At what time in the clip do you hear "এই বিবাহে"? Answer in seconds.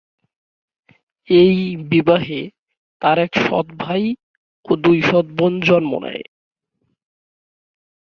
1.29-2.41